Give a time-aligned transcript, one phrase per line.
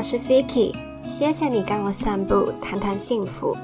[0.00, 0.74] 我是 Vicky，
[1.04, 3.54] 谢谢你跟我散步，谈谈幸福。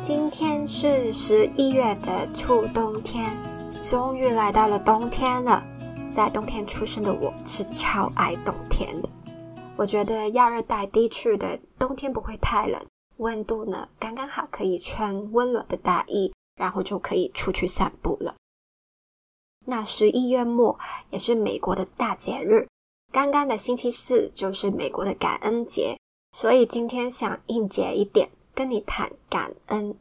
[0.00, 3.36] 今天是十一月的初冬天，
[3.82, 5.62] 终于来到了冬天了。
[6.10, 9.08] 在冬天出生的我是超爱冬天的。
[9.76, 12.82] 我觉得亚热带地区的冬天不会太冷，
[13.18, 18.34] 温度呢刚刚好，可以穿温暖的大衣，然后就可以出去散步了。
[19.66, 20.78] 那十一月末
[21.10, 22.66] 也是美国的大节日。
[23.12, 25.98] 刚刚的星期四就是美国的感恩节，
[26.32, 29.94] 所以今天想应节一点，跟你谈感恩。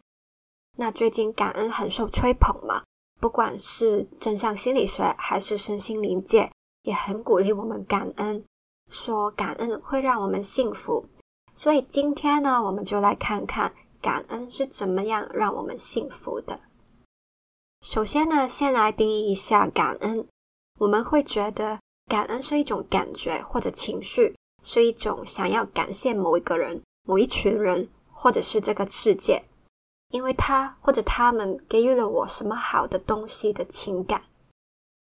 [0.77, 2.83] 那最近感恩很受吹捧嘛，
[3.19, 6.49] 不管是正向心理学还是身心灵界，
[6.83, 8.45] 也很鼓励我们感恩，
[8.89, 11.05] 说感恩会让我们幸福。
[11.53, 16.61] 所以今天呢，我们就来看看感恩是怎么样让我们幸福的。
[17.81, 20.25] 首先呢，先来定义一下感恩，
[20.79, 21.77] 我们会觉得。
[22.11, 29.41] 感恩是一种感觉或者情绪，是一种想要感谢某一个人、某一群人，或者是这个世界，
[30.09, 34.23] 因为他或者他们给予了我什么好的东西的情感。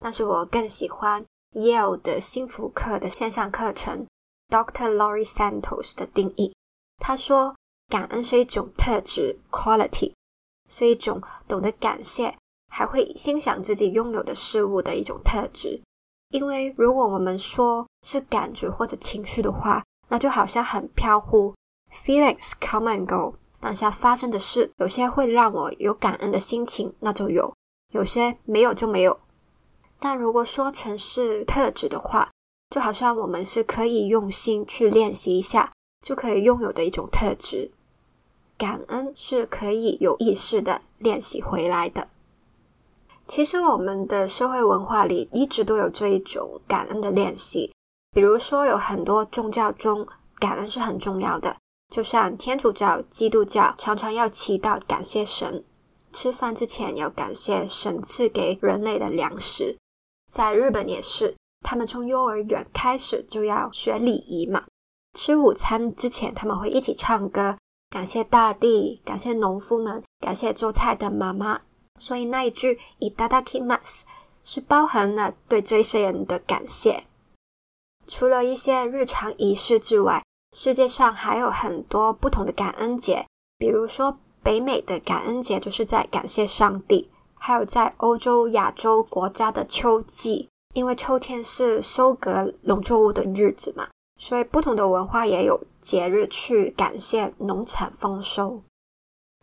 [0.00, 4.06] 但是我更喜欢 Yale 的幸福课的线上课程
[4.50, 4.94] ，Dr.
[4.94, 6.54] Lori Santos 的定义。
[7.02, 7.54] 他说，
[7.88, 10.12] 感恩是一种特质 （quality），
[10.68, 12.36] 是一种懂得感谢，
[12.70, 15.80] 还会欣赏自己拥有的事物的一种特质。
[16.30, 21.54] 因为如果我们说是感觉或者情绪的话，那就好像很飘忽
[21.92, 23.36] ，feelings come and go。
[23.60, 27.52] 当下发生的事，有些会让我有感恩的心情，那就有；
[27.92, 29.18] 有些没有就没有。
[29.98, 32.30] 但如果说成是特质的话，
[32.70, 35.72] 就好像我们是可以用心去练习一下，
[36.06, 37.72] 就可以拥有的一种特质。
[38.56, 42.08] 感恩是可以有意识的练习回来的。
[43.28, 47.70] 其实我们的社会文化里一直都有这一种感恩的练习，
[48.12, 50.06] 比如说有很多宗教中
[50.38, 51.54] 感恩是很重要的，
[51.94, 55.62] 就像天主教、基督教常常要祈祷感谢神，
[56.10, 59.76] 吃饭之前要感谢神赐给人类的粮食。
[60.32, 64.64] 在日本也是，他们从幼儿园开始就要学礼仪嘛，
[65.19, 67.58] 吃午餐之前他们会一起唱歌，
[67.91, 71.60] 感谢大地，感谢农夫们，感谢做菜的妈妈。
[72.00, 74.03] 所以那一句“いただきます”
[74.44, 77.06] 是包含了对这些人的感谢。
[78.07, 83.25] 除了一些日常仪式之外，世界上还有很多不同的感恩节。
[83.57, 93.88] 比如说，北美的感恩节就是在感谢上帝；还有在欧洲、亚洲国家的秋季，因为秋天是收割农作物的日子嘛，
[94.19, 98.61] 所以不同的文化也有节日去感谢农产丰收。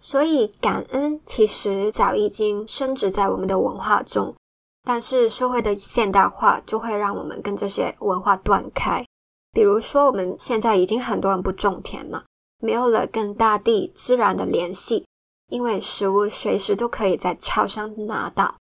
[0.01, 4.35] 所以，感恩其实早已经升值在我们的文化中，
[4.83, 9.05] 但是社会的现代化就会让我们跟这些文化断开。
[9.51, 12.23] 比如说，我们现在已经很多人不种田嘛，
[12.61, 15.07] 没有了跟大地自然的联系，
[15.47, 18.55] 因为食物随时都可以在超商拿到，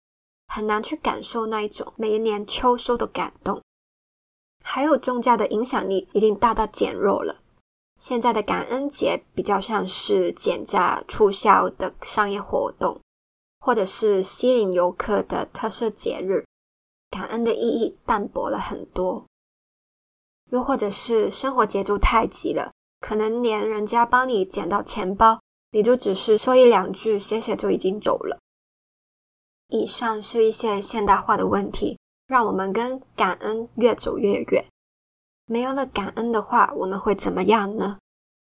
[0.49, 3.61] 很难去感受那一种每一年秋收的感动。
[4.63, 7.42] 还有宗教的影响力已经大大减弱了。
[8.03, 13.01] 现在的感恩节比较像是减价促销的商业活动，
[13.61, 16.45] 或者是吸引游客的特色节日，
[17.11, 19.25] 感恩的意义淡薄了很多。
[20.51, 28.37] 又或者是生活节奏太急了，可能连人家帮你捡到钱包，你就只是说一两句谢谢就已经走了。
[29.69, 34.65] 以上是一些现代化的问题，让我们跟感恩越走越远。
[35.53, 37.99] 没有了感恩的话，我们会怎么样呢？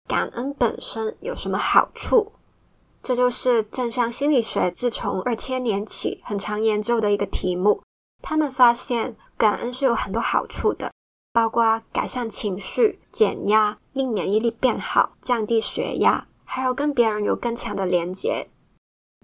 [0.07, 2.31] 感恩本身有什么好处？
[3.03, 7.81] 这就是正向心理学自从二千年起很常研究的一个题目。
[8.21, 10.93] 他们发现感恩是有很多好处的，
[11.33, 18.47] 包括改善情绪、减压、令免疫力变好、降低血压，还有跟别人有更强的连接。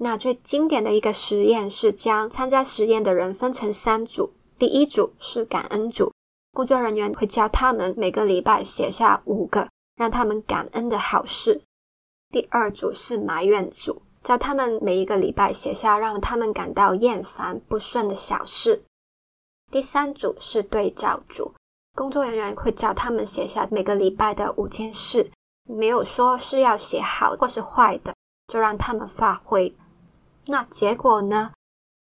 [0.01, 6.12] 那最经典的一个实验是将参加实验的人分成三组，第一组是感恩组。
[6.57, 11.62] 工作人员会教他们每个礼拜写下五个让他们感恩的好事。
[12.31, 18.81] 第二组是埋怨组，教他们每一个礼拜写下让他们感到厌烦、不顺的小事。
[19.69, 21.54] 第三组是对照组，
[21.94, 25.30] 工作人员会教他们写下每个礼拜的五件事，
[25.69, 28.15] 没有说是要写好或是坏的，
[28.48, 29.71] 就让他们发挥。
[30.48, 31.51] 那结果呢？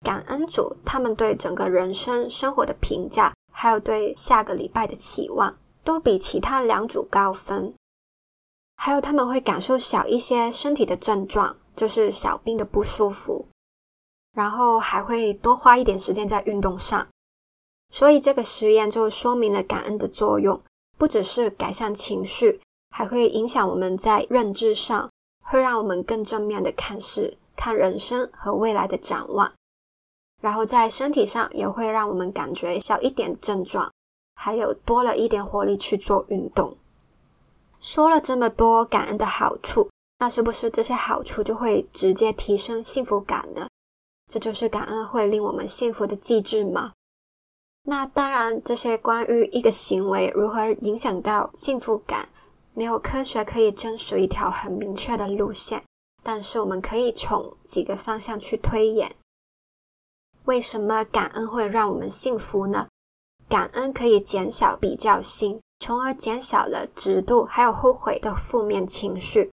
[0.04, 3.32] 感恩组他们对整个人生生活的评价。
[3.52, 7.72] 还有对下个礼拜的期望，都比其他两组高分。
[8.76, 13.46] 还有他们会感受小一些身体的症状，就是小病的不舒服，
[14.32, 17.06] 然后还会多花一点时间在运动上。
[17.90, 20.60] 所以这个实验就说明了感恩的作用，
[20.98, 22.60] 不只是改善情绪，
[22.90, 25.10] 还会影响我们在认知上，
[25.44, 29.52] 会让我们更正面的看事、看人生和未来的展望。
[30.42, 33.90] 然后在身体上也会让我们感觉小一点症状，
[34.34, 36.76] 还有多了一点活力去做运动。
[37.80, 43.68] 说了这么多感恩的好处，那是不是这些好处就会直接提升幸福感呢？
[44.30, 46.92] 这就是感恩会令我们幸福的机制吗？
[47.84, 52.28] 那当然，这些关于一个行为如何影响到幸福感，
[52.74, 55.82] 没有科学可以证实一条很明确的路线。
[56.22, 59.14] 但是我们可以从几个方向去推演。
[60.44, 62.88] 为什么感恩会让我们幸福呢？
[63.48, 69.50] 感恩可以减少比较心，从而减少了嫉妒还有后悔的负面情绪。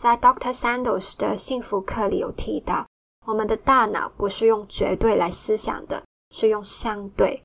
[0.00, 2.86] 在 Doctor Sandals 的幸福课里有提到，
[3.26, 7.42] 我们的大脑不是用绝对来思想的，是用相对。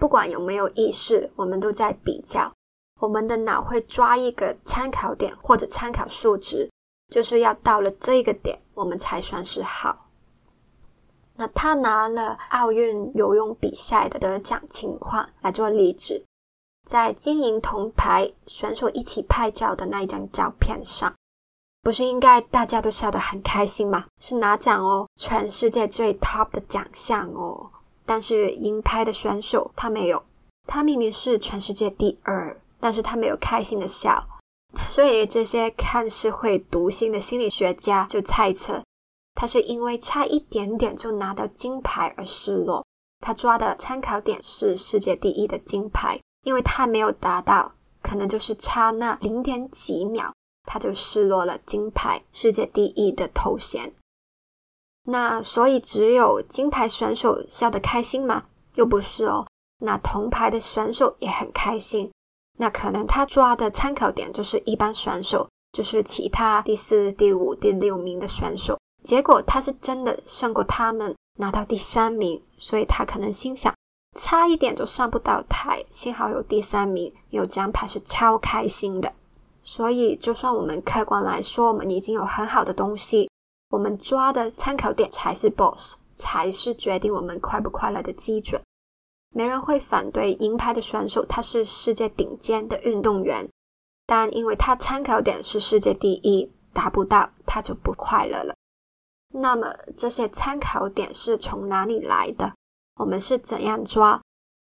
[0.00, 2.52] 不管有没有意识，我们都在比较。
[3.00, 6.70] 我们的脑会抓一个参考点或者参考数值，
[7.08, 10.10] 就是要到了这个点，我们才算是好。
[11.42, 16.24] 那他拿了奥运游泳比赛的得奖情况来做例子，
[16.88, 21.12] 在金银铜牌选手一起拍照的那一张照片上，
[21.82, 24.04] 不是应该大家都笑得很开心吗？
[24.20, 27.72] 是拿奖哦，全世界最 top 的奖项哦。
[28.06, 30.22] 但是银牌的选手他没有，
[30.68, 34.24] 他明明是全世界第二，但是他没有开心的笑，
[34.88, 38.84] 所以这些看似会读心的心理学家就猜测，
[39.34, 42.84] 他是因为差一点点就拿到金牌而失落。
[43.20, 50.32] 他抓的参考点是世界第一的金牌，因为他没有达到，可能就是差那零点几秒，
[50.64, 53.92] 他就失落了金牌世界第一的头衔。
[55.04, 58.44] 那所以只有金牌选手笑得开心吗？
[58.74, 59.46] 又不是哦。
[59.78, 62.10] 那铜牌的选手也很开心。
[62.58, 68.78] 那可能他抓的参考点就是一般选手，就是其他第四、第五、第六名的选手。
[69.02, 72.42] 结果他是真的胜过他们，拿到第三名。
[72.58, 73.74] 所以他可能心想，
[74.16, 79.12] 差一点就上不到台，幸好有第三名，有奖牌是超开心的。
[79.64, 83.28] 所以就算我们客观来说，我们已经有很好的东西。
[83.70, 88.62] 我们抓的参考点才是 boss，才是决定我们快不快乐的基准。
[89.34, 93.48] 没人会反对银牌的选手，他是世界顶尖的运动员，
[94.06, 98.54] 但因为他参考点是世界第一，达不到他就不快乐了。
[99.32, 102.52] 那么这些参考点是从哪里来的？
[103.00, 104.20] 我们是怎样抓？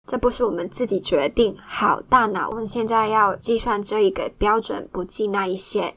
[0.08, 1.56] 这不是我们自己决定。
[1.67, 5.94] 好，大脑，我们现在要计算这一个标准，不计那一些。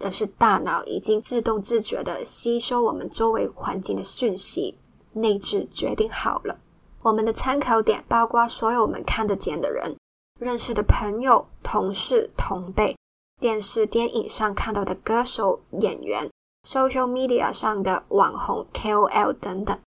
[0.00, 4.78] 而是大脑已经自动自觉的吸收我们周围环境的讯息，
[5.12, 6.56] 内置决定好了。
[7.02, 9.96] 我们的参考点包括所有我们看得见的人、
[10.38, 12.96] 认识的朋友、同事、同辈、
[13.40, 16.30] 电视、电影上看到的歌手、演员、
[16.66, 19.78] social media 上的网红、KOL 等等。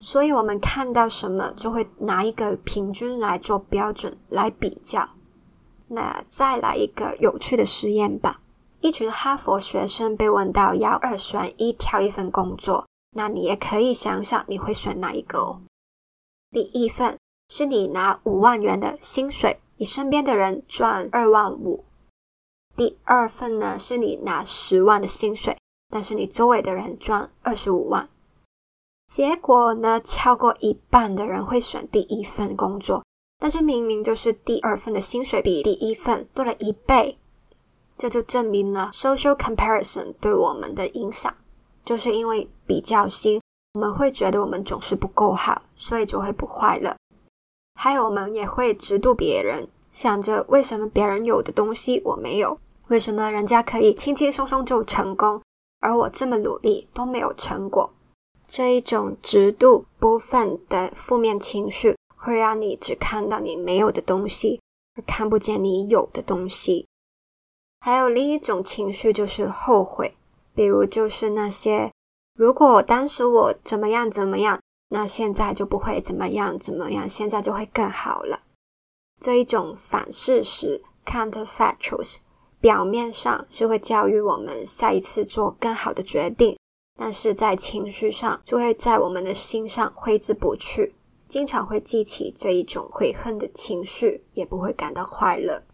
[0.00, 5.08] 所以，我们看到什么，就会拿一个平均来做标准来比较。
[5.86, 8.40] 那再来一个有趣的实验吧。
[8.80, 15.60] 一群哈佛学生被问到要二选一挑一份工作，那你也可以想想你会选哪一个哦。
[16.50, 17.16] 第一份
[17.48, 21.84] 是你拿五万元的薪水，你身边的人赚二万五；
[22.76, 25.56] 第二份呢是你拿十万的薪水，
[25.92, 28.08] 但是你周围的人赚二十五万。
[29.12, 33.04] 结果呢，超过一半的人会选第一份工作，
[33.38, 37.18] 但是明明就是第二份的薪水比第一份多了一倍。
[37.98, 41.32] 这就证明了 social comparison 对我们的影响，
[41.84, 43.42] 就是因为比较心，
[43.74, 46.96] 我们会觉得我们总是不够好，所以就会不快乐。
[47.78, 52.58] 还有，我们也会嫉妒别人，想着为什么别人有的东西我没有，
[52.88, 55.41] 为什么人家可以轻轻松松就成功，
[55.82, 57.92] 而我这么努力都没有成果。
[58.48, 64.60] 这一种极度部分的负面情绪，会让你只看到你没有的东西，
[64.94, 66.86] 而看不见你有的东西。
[67.80, 70.14] 还有另一种情绪就是后悔，
[70.54, 71.90] 比如就是那些
[72.34, 74.60] 如果当时我怎么样怎么样，
[74.90, 78.40] 那现在就不会怎么样怎么样，现在就会更好了。
[79.20, 82.18] 这一种反事实 （counterfactuals）
[82.62, 86.56] 表面上是会教育我们下一次做更好的决定，
[86.96, 90.94] 但是在情绪上就会在我们的心上挥之不去，
[91.28, 95.64] 经常会记起这一种悔恨的情绪，也不会感到快乐。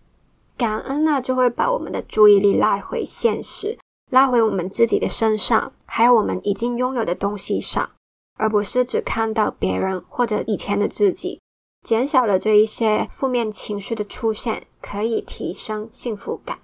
[0.57, 3.79] 感恩呢，就会把我们的注意力拉回现实，
[4.11, 7.91] 拉回我们自己的身上，还有我们已经拥有的东西上，
[8.39, 11.39] 而不是只看到别人或者以前的自己，
[11.87, 16.59] 减少了这一些负面情绪的出现，可以提升幸福感。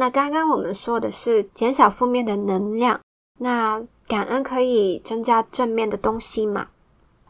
[0.00, 2.98] 那刚刚我们说的是减少负面的能量，
[3.38, 6.68] 那感恩可以增加正面的东西吗？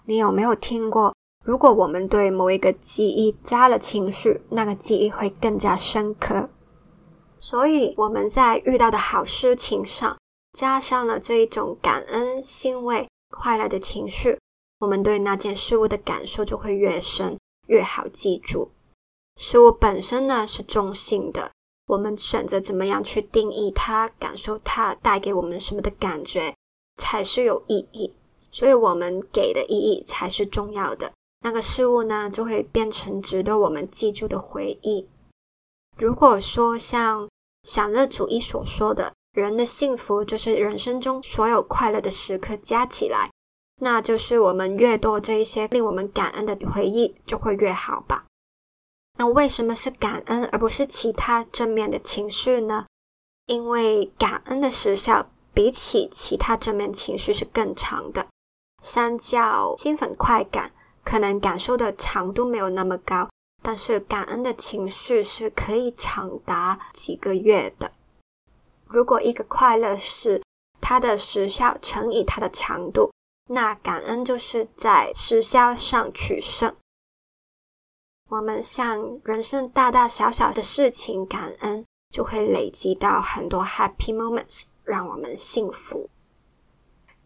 [0.04, 1.12] 你有没有听过，
[1.44, 6.48] 如果我们对某一个记忆加了情绪，那个记忆会更加深刻？
[7.40, 10.16] 所以我们在遇到的好事情上
[10.56, 14.38] 加上了这一种感恩、欣慰、快乐的情绪，
[14.78, 17.36] 我们对那件事物的感受就会越深，
[17.66, 18.70] 越好记住。
[19.40, 21.50] 事物本身呢是中性的。
[21.90, 26.54] 我们选择怎么样去定义它，感受它带给我们什么的感觉，
[26.98, 28.14] 才是有意义。
[28.52, 31.12] 所以，我们给的意义才是重要的。
[31.40, 35.08] 那个事物呢，就会变成值得我们记住的回忆。
[35.98, 37.28] 如果说像
[37.64, 43.30] 享乐主义所说的，人的幸福就是人生中所有快乐的时刻加起来，
[43.80, 48.26] 那就是我们越多这一些令我们感恩的回忆，就会越好吧。
[49.20, 52.86] 那为什么是感恩而不是其他正面的情绪呢？
[53.44, 58.26] 因为感恩的时效比起其他正面情绪是更长的。
[58.82, 60.72] 相较兴奋快感，
[61.04, 63.28] 可能感受的长度没有那么高，
[63.62, 67.92] 但是感恩的情绪是可以长达几个月的。
[68.86, 70.42] 如果一个快乐是
[70.80, 73.12] 它的时效乘以它的长度，
[73.50, 76.74] 那感恩就是在时效上取胜。
[78.30, 81.84] 我们向人生大大小小的事情感恩，
[82.14, 86.08] 就会累积到很多 happy moments，让我们幸福。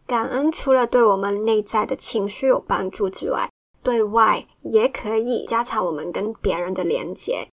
[0.07, 3.47] 感恩除了对我们内在的情绪有帮助之外，
[3.83, 7.47] 对外也可以加强我们跟别人的连接。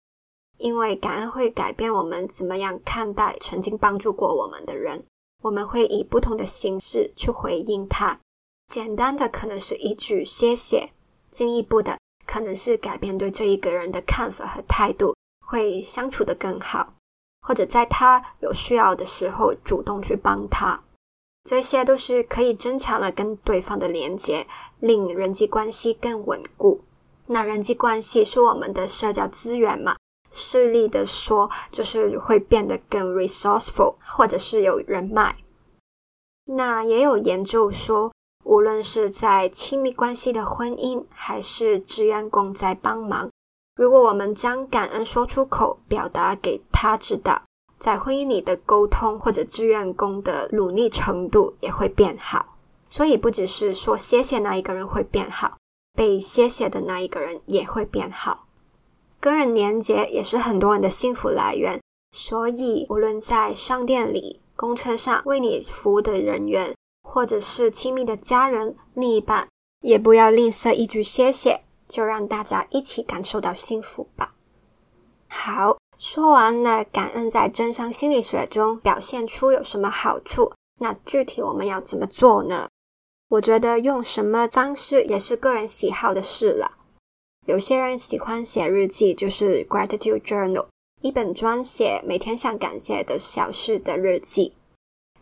[0.56, 5.04] 因为感恩会改变我们怎么样看待曾经帮助过我们的人，
[5.42, 8.18] 我们会以不同的形式去回应他。
[8.68, 10.92] 简单的可能是一句谢谢，
[11.30, 11.98] 进一步的。
[12.32, 15.14] 可能是改变对这一个人的看法和态度，
[15.46, 16.94] 会相处的更好，
[17.42, 20.82] 或者在他有需要的时候主动去帮他，
[21.44, 24.46] 这些都是可以增强了跟对方的连接，
[24.80, 26.80] 令人际关系更稳固。
[27.26, 29.96] 那人际关系是我们的社交资源嘛？
[30.30, 35.36] 势利的说，就是会变得更 resourceful，或者是有人脉。
[36.46, 38.10] 那也有研究说。
[38.52, 43.30] 无论是在亲密关系的婚姻，还是志愿工在帮忙，
[43.76, 47.40] 如果我们将感恩说出口，表达给他知道，
[47.78, 52.58] 在婚姻里的沟通或者志愿工的努力程度也会变好。
[52.90, 55.56] 所以，不只是说谢谢那一个人会变好，
[55.94, 58.44] 被谢谢的那一个人也会变好。
[59.18, 61.80] 个人连接也是很多人的幸福来源。
[62.14, 66.74] 所以，无论在商店里、公车上为你服务的人员。
[67.12, 69.46] 或者是亲密的家人、另一半，
[69.82, 74.34] 也不要吝啬一句谢谢，就让大家一起感受到幸福吧。
[75.28, 80.50] 好，说完了感恩在真商心理学中表现出有什么好处，
[80.80, 82.70] 那具体我们要怎么做呢？
[83.28, 86.78] 我觉得用什么方式也是个人喜好的事了。
[87.44, 90.66] 有些人喜欢写日记，就是 gratitude journal，
[91.02, 94.54] 一本专写每天想感谢的小事的日记。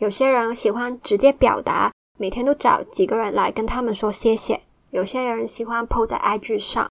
[0.00, 4.58] 有些人喜欢直接表达，每天都找几个人来跟他们说谢谢。
[4.88, 6.88] 有些人喜欢 PO 在 IG 上，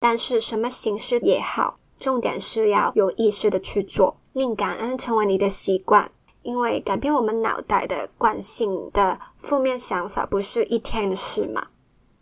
[0.00, 6.10] 但是什么形式也好，重点是要有意识的去做，令感恩成为你的习惯。
[6.42, 11.68] 因为改变我们脑袋的惯性的负面想法不是一天的事嘛，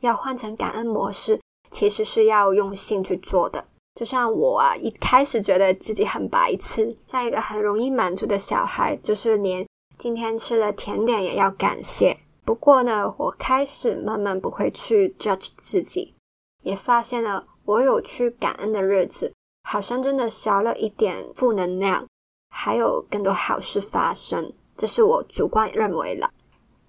[0.00, 3.64] 要换成感恩模式，其实是要用心去做的。
[3.94, 9.66] 就像我啊，一开始觉得自己很白痴，像一个很容易满足的小孩，就是连。
[9.98, 12.18] 今天吃了甜点也要感谢。
[12.44, 16.14] 不过呢，我开始慢慢不会去 judge 自己，
[16.62, 19.34] 也发现了我有去感恩的日子，
[19.68, 22.06] 好像真的少了一点负能量，
[22.50, 24.52] 还有更多好事发生。
[24.76, 26.30] 这是我主观认为了。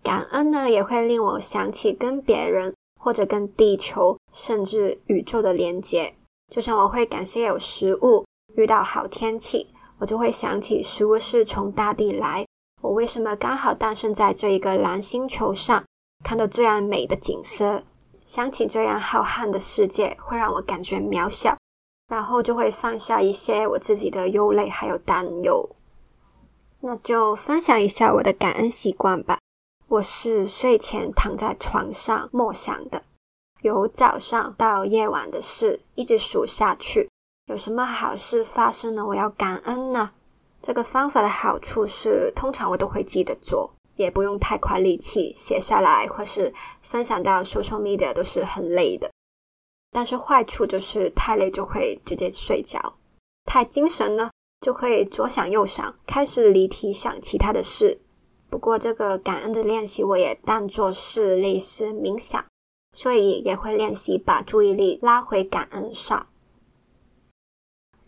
[0.04, 6.14] 感恩呢，也会令我想起跟别人或者跟地球甚至宇宙的连接。
[6.54, 8.24] 就像我会感谢有食物，
[8.56, 12.46] 遇到好天气，我就会想起食物是从大地来。
[12.82, 15.84] 我为什么刚好诞生在这一个蓝星球上，
[16.24, 17.84] 看到这样美的景色，
[18.26, 21.58] 想起这样浩瀚的世界，会让我感觉渺小，
[22.08, 25.70] 然后就会放下一些我自己的忧虑还有担忧。
[26.80, 29.40] 那就分享一下我的感恩习惯吧。
[29.90, 33.04] 我是睡前躺在床上默想的，
[33.62, 37.10] 由早上到夜晚的事一直数下去，
[37.48, 40.12] 有什么好事发生了，我要感恩呢？
[40.62, 49.10] 这个方法的好处是，通常我都会记得做，也不用太花力气写下来，或是分享到 social media 都是很累的。
[49.92, 52.96] 但是坏处就是太累就会直接睡觉，
[53.46, 54.30] 太精神呢
[54.62, 58.00] 就会左想右想，开始离题想其他的事。
[58.50, 62.44] 不过这个感恩的练习，我也当作是类似冥想，
[62.96, 66.28] 所以也会练习把注意力拉回感恩上。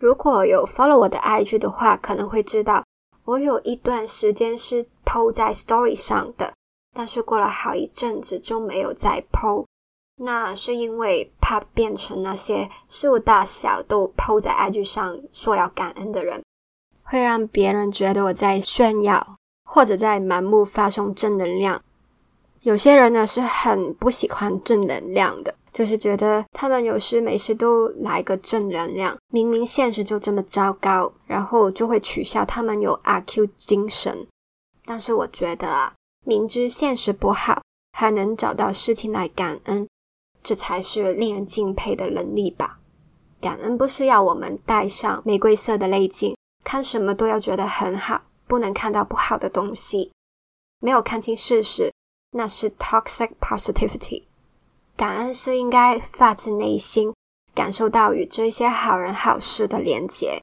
[0.01, 2.83] 如果有 follow 我的 IG 的话，可能会知道
[3.23, 6.51] 我有一段时间是 PO 在 Story 上的，
[6.95, 9.65] 但是过了好一阵子就没有再 PO。
[10.17, 16.41] 那是因为怕变成那些事物大小都 PO 在 IG 上说要感恩的人，
[17.03, 19.35] 会让别人觉得我在炫耀。
[19.63, 21.81] 或者在盲目发送正能量，
[22.61, 34.27] 有些人呢是很不喜欢正能量的，就是觉得他们有事没事都来个正能量，明明现实就这么糟糕，然后就会取笑他们有阿 Q 精神。
[34.85, 35.93] 但是我觉得啊，
[36.25, 37.61] 明知现实不好，
[37.93, 39.87] 还能找到事情来感恩，
[40.43, 42.79] 这才是令人敬佩的能力吧。
[43.39, 48.23] 感恩不需要我们戴上玫瑰色的泪镜，看什么都要觉得很好。
[48.47, 50.11] 不能看到不好的东西，
[50.81, 51.93] 没有看清事实，
[52.31, 54.25] 那是 toxic positivity。
[55.01, 57.11] 感恩是应该发自内心
[57.55, 60.39] 感受到与这些好人好事的连结，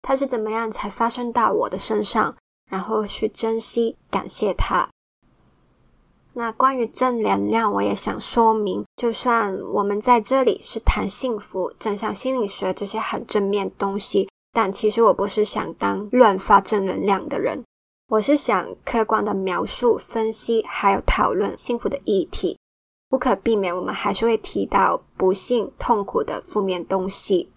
[0.00, 2.34] 它是怎么样才发生到我的身上，
[2.70, 4.88] 然后去珍惜、感谢它。
[6.32, 14.30] 那关于正能量，我也想说明，就算我们在这里是谈幸福、正向心理学这些很正面东西。
[14.54, 17.62] 但其实我不是想当乱发正能量的人，
[18.08, 22.58] 我是想客观的描述、分析，还有讨论幸福的议题。
[23.08, 27.50] 不可避免，我们还是会提到不幸、痛苦的负面东西。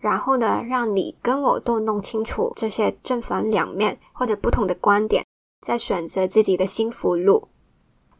[0.00, 5.24] 然后呢，让你跟我都弄清楚这些正反两面或者不同的观点，
[5.60, 7.48] 再选择自己的幸福路。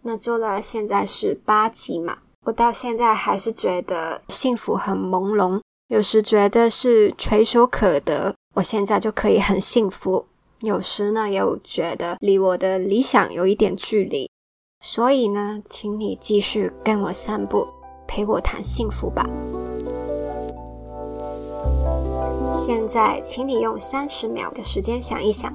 [0.03, 5.61] 那做了现在是八集嘛，我到现在还是觉得幸福很朦胧。
[5.89, 10.27] 有时觉得是垂手可得，我现在就可以很幸福；
[10.61, 14.31] 有时呢，又觉得离我的理想有一点距离。
[14.83, 17.69] 所以呢，请你继续跟我散步，
[18.09, 19.29] 陪我谈幸福吧。
[22.55, 25.53] 现在，请你用三十秒的时间想一想，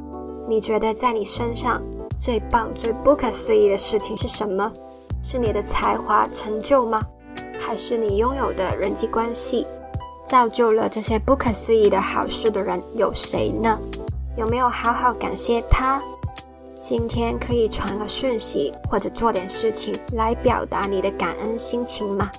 [0.48, 1.82] 你觉得在你身上
[2.20, 4.72] 最棒、最不可思议的事情是什么？
[5.24, 7.02] 是你的才华、成就吗？
[7.60, 9.66] 还是你拥有的人际关系？
[10.28, 13.76] 造就了这些不可思议的好事的人有谁呢？
[14.38, 16.00] 有没有好好感谢他？
[16.88, 22.30] 今天可以传个讯息或者做点事情来表达你的感恩心情吗？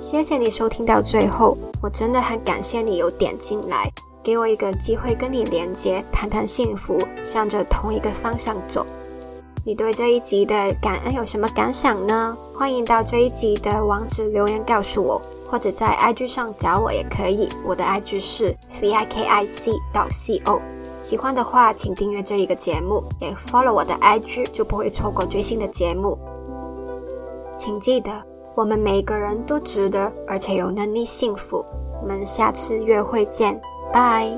[0.00, 8.86] 谢谢你收听到最后，我真的很感谢你有点进来，给我一个机会跟你连接，谈谈幸福，向着同一个方向走。
[9.62, 12.34] 你对这一集的感恩有什么感想呢？
[12.54, 15.20] 欢迎到这一集的网址留言告诉我。
[15.50, 20.60] 或者在 IG 上找我也可以，我的 IG 是 vikic 到 co。
[20.98, 26.18] 喜欢的话，请订阅这一个节目，也 follow 我的 IG，就不会错过最新的节目。
[27.56, 28.10] 请记得，
[28.54, 31.64] 我们每个人都值得，而且有能力幸福。
[32.00, 33.60] 我们下次约会见，
[33.92, 34.28] 拜。